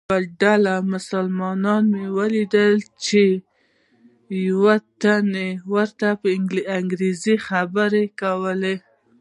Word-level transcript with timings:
یوه 0.09 0.21
ډله 0.41 0.75
مسلمانان 0.93 1.83
مې 1.93 2.05
ولیدل 2.17 2.75
چې 3.05 3.23
یوه 4.49 4.75
تن 5.01 5.27
ورته 5.73 6.07
په 6.21 6.27
انګریزي 6.79 7.35
خبرې 7.47 8.05
کولې. 8.21 8.75